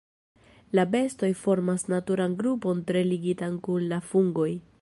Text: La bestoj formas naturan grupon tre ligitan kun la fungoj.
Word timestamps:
La 0.77 0.85
bestoj 0.95 1.29
formas 1.43 1.87
naturan 1.95 2.35
grupon 2.43 2.83
tre 2.91 3.07
ligitan 3.13 3.63
kun 3.69 3.91
la 3.93 4.05
fungoj. 4.13 4.53